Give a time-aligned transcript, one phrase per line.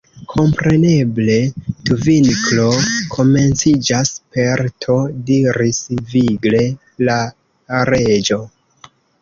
[0.29, 1.35] "Kompreneble
[1.89, 2.81] 'tvinklo'
[3.17, 4.97] komenciĝas per T"
[5.29, 5.83] diris
[6.15, 6.65] vigle
[7.11, 7.21] la
[7.93, 8.43] Reĝo.